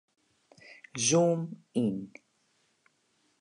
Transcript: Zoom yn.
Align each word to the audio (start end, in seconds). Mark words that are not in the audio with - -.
Zoom 1.07 1.39
yn. 1.81 1.95